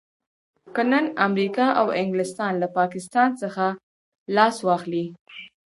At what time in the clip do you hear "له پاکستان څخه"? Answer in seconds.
2.61-3.65